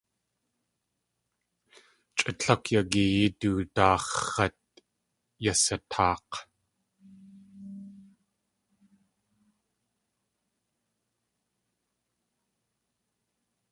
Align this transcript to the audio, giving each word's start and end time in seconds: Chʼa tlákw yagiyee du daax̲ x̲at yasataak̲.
Chʼa 2.17 2.31
tlákw 2.39 2.67
yagiyee 2.75 3.27
du 3.39 3.49
daax̲ 3.75 4.13
x̲at 4.25 4.57
yasataak̲. 5.43 6.33